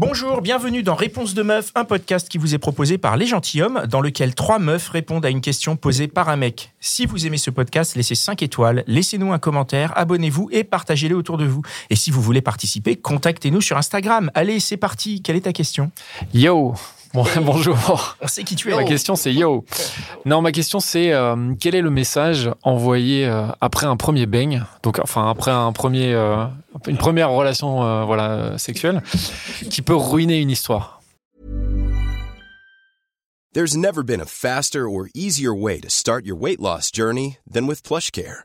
[0.00, 3.82] Bonjour, bienvenue dans Réponse de meuf, un podcast qui vous est proposé par Les Gentilhommes,
[3.86, 6.72] dans lequel trois meufs répondent à une question posée par un mec.
[6.80, 11.36] Si vous aimez ce podcast, laissez 5 étoiles, laissez-nous un commentaire, abonnez-vous et partagez-le autour
[11.36, 11.60] de vous.
[11.90, 14.30] Et si vous voulez participer, contactez-nous sur Instagram.
[14.32, 15.20] Allez, c'est parti.
[15.20, 15.90] Quelle est ta question?
[16.32, 16.72] Yo
[17.12, 18.16] Bon, bonjour.
[18.20, 18.76] On sait qui tu es.
[18.76, 19.64] Ma question c'est yo.
[20.24, 24.62] Non, ma question c'est euh, quel est le message envoyé euh, après un premier bang,
[24.82, 26.44] donc enfin après un premier, euh,
[26.86, 29.02] une première relation euh, voilà sexuelle,
[29.70, 31.00] qui peut ruiner une histoire?
[33.52, 37.66] There's never been a faster or easier way to start your weight loss journey than
[37.66, 38.44] with PlushCare.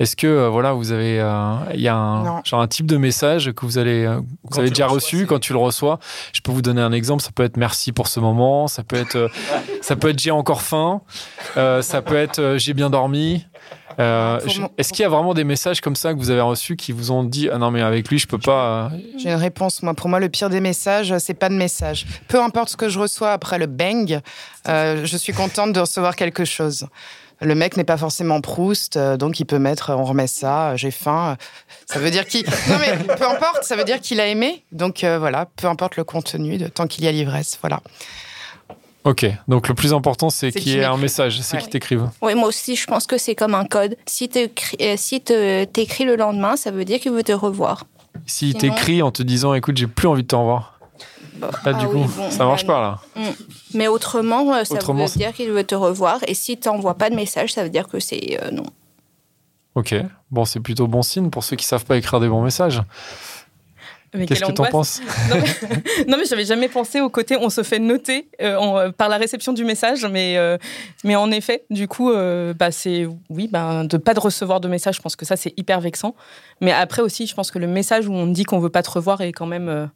[0.00, 2.96] Est-ce que euh, voilà vous avez euh, il y a un genre un type de
[2.96, 5.98] message que vous allez euh, vous avez déjà reçois, reçu quand tu le reçois?
[6.32, 7.22] Je peux vous donner un exemple.
[7.22, 8.66] Ça peut être merci pour ce moment.
[8.66, 9.28] Ça peut être euh,
[9.82, 11.02] ça peut être j'ai encore faim.
[11.58, 13.44] Euh, ça peut être euh, j'ai bien dormi.
[13.98, 16.40] Euh, je- mon- Est-ce qu'il y a vraiment des messages comme ça que vous avez
[16.40, 18.90] reçus qui vous ont dit ah non mais avec lui je peux pas.
[19.18, 19.82] J'ai une réponse.
[19.82, 22.06] Moi, pour moi, le pire des messages, c'est pas de message.
[22.28, 24.20] Peu importe ce que je reçois après le bang,
[24.68, 26.86] euh, je suis contente de recevoir quelque chose.
[27.42, 30.76] Le mec n'est pas forcément Proust, euh, donc il peut mettre on remet ça, euh,
[30.76, 31.36] j'ai faim.
[31.86, 32.44] Ça veut dire qu'il.
[32.68, 34.62] Non, mais peu importe, ça veut dire qu'il a aimé.
[34.72, 37.58] Donc euh, voilà, peu importe le contenu, de, tant qu'il y a l'ivresse.
[37.62, 37.80] Voilà.
[39.04, 41.62] Ok, donc le plus important c'est qu'il y ait un message, c'est Ouais.
[41.62, 42.10] qu'il t'écrive.
[42.20, 43.96] Oui, moi aussi, je pense que c'est comme un code.
[44.04, 44.40] Si tu
[44.98, 47.86] si te- t'écris le lendemain, ça veut dire qu'il veut te revoir.
[48.26, 50.78] S'il Sinon- t'écrit en te disant écoute j'ai plus envie de t'en voir.
[51.40, 53.32] Là Ah du oui, coup bon, ça marche bah, pas là.
[53.74, 56.20] Mais autrement, euh, ça Autrement, veut c'est- dire qu'il veut te revoir.
[56.26, 58.64] Et si tu n'envoies pas de message, ça veut dire que c'est euh, non.
[59.76, 59.94] Ok,
[60.32, 62.82] bon c'est plutôt bon signe pour ceux qui savent pas écrire des bons messages.
[64.14, 65.00] Mais Qu'est-ce que t'en penses
[66.08, 69.16] non mais, j'avais jamais pensé au côté on se fait noter euh, euh, par la
[69.16, 70.58] réception du message, mais, euh,
[71.04, 74.66] mais en effet, du coup, euh, bah, c'est oui, bah, de pas de recevoir de
[74.66, 76.16] message, je pense que ça c'est hyper vexant.
[76.60, 78.90] Mais après aussi, je pense que le message où on dit qu'on veut pas te
[78.90, 79.90] revoir est quand même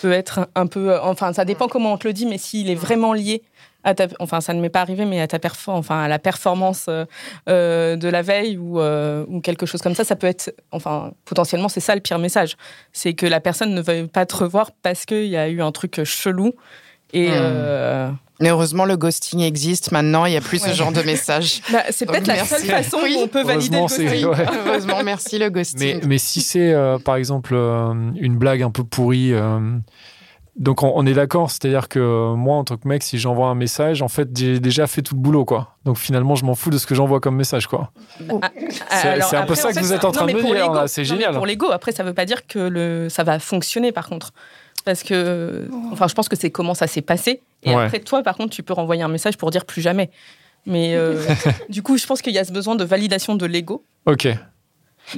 [0.00, 2.70] peut être un, un peu, enfin ça dépend comment on te le dit, mais s'il
[2.70, 3.42] est vraiment lié
[3.84, 6.18] à ta, enfin ça ne m'est pas arrivé, mais à ta perfor- enfin à la
[6.18, 7.04] performance euh,
[7.48, 11.12] euh, de la veille ou, euh, ou quelque chose comme ça, ça peut être, enfin
[11.24, 12.56] potentiellement c'est ça le pire message
[12.92, 15.72] c'est que la personne ne veuille pas te revoir parce qu'il y a eu un
[15.72, 16.52] truc chelou.
[17.12, 17.32] Et Hmm.
[17.34, 21.60] euh, Mais heureusement, le ghosting existe maintenant, il n'y a plus ce genre de message.
[21.72, 22.54] bah, c'est peut-être la merci.
[22.54, 23.16] seule façon Oui.
[23.18, 24.24] où on peut valider le ghosting.
[24.26, 24.46] ouais.
[24.66, 25.98] Heureusement, merci le ghosting.
[26.02, 29.58] Mais, mais si c'est euh, par exemple euh, une blague un peu pourrie, euh,
[30.56, 33.48] donc on, on est d'accord, c'est-à-dire que euh, moi en tant que mec, si j'envoie
[33.48, 35.76] un message, en fait j'ai déjà fait tout le boulot quoi.
[35.84, 37.92] Donc finalement je m'en fous de ce que j'envoie comme message quoi.
[38.18, 40.38] C'est- Alors, c'est un peu après, ça que fait, vous êtes en train non, de
[40.38, 41.34] me dire, là, c'est génial.
[41.34, 44.32] Pour l'ego, après, ça veut pas dire que le, ça va fonctionner par contre.
[44.84, 47.42] Parce que, enfin, je pense que c'est comment ça s'est passé.
[47.64, 47.84] Et Ouais.
[47.84, 50.10] après, toi, par contre, tu peux renvoyer un message pour dire plus jamais.
[50.66, 51.22] Mais euh,
[51.68, 53.84] du coup, je pense qu'il y a ce besoin de validation de l'ego.
[54.06, 54.26] Ok.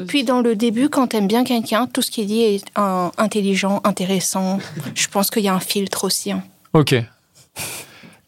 [0.08, 3.80] Puis dans le début, quand t'aimes bien quelqu'un, tout ce qu'il dit est un- intelligent,
[3.84, 4.58] intéressant.
[4.94, 6.32] Je pense qu'il y a un filtre aussi.
[6.32, 6.42] hein.
[6.72, 6.94] Ok.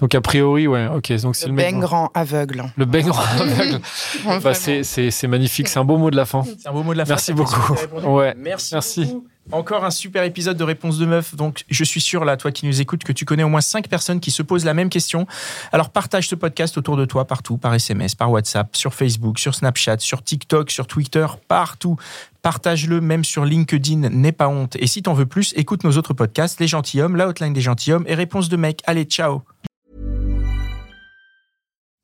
[0.00, 0.86] Donc a priori ouais.
[0.88, 1.12] Ok.
[1.22, 2.64] Donc si le le mec bang rend aveugle.
[2.76, 3.06] le bang
[3.40, 3.80] aveugle,
[4.42, 6.42] bah, c'est c'est c'est magnifique, c'est un beau mot de la fin.
[6.44, 7.10] C'est un beau mot de la fin.
[7.12, 7.74] Merci beaucoup.
[8.02, 8.34] Ouais.
[8.36, 8.74] Merci.
[8.74, 9.04] Merci.
[9.06, 9.26] beaucoup.
[9.52, 11.34] Encore un super épisode de Réponse de Meuf.
[11.36, 13.88] Donc, je suis sûr, là, toi qui nous écoutes, que tu connais au moins cinq
[13.88, 15.26] personnes qui se posent la même question.
[15.70, 19.54] Alors, partage ce podcast autour de toi, partout, par SMS, par WhatsApp, sur Facebook, sur
[19.54, 21.96] Snapchat, sur TikTok, sur Twitter, partout.
[22.40, 24.76] Partage-le, même sur LinkedIn, n'aie pas honte.
[24.76, 28.04] Et si t'en veux plus, écoute nos autres podcasts, Les Gentilhommes, La Hotline des Gentilhommes
[28.06, 28.80] et Réponse de Mec.
[28.86, 29.42] Allez, ciao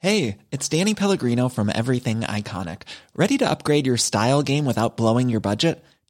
[0.03, 2.83] Hey, it's Danny Pellegrino from Everything Iconic.
[3.15, 5.85] Ready to upgrade your style game without blowing your budget?